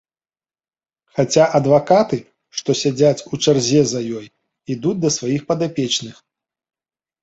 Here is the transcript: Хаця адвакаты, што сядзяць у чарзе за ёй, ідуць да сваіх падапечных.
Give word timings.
Хаця 1.17 1.45
адвакаты, 1.59 2.17
што 2.61 2.69
сядзяць 2.81 3.25
у 3.31 3.41
чарзе 3.43 3.81
за 3.95 3.99
ёй, 4.19 4.25
ідуць 4.77 4.99
да 5.07 5.17
сваіх 5.21 5.41
падапечных. 5.55 6.15